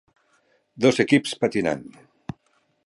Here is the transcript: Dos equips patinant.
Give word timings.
Dos 0.85 1.01
equips 1.03 1.37
patinant. 1.45 1.87